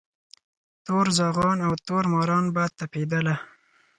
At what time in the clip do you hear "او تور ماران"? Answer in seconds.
1.67-2.45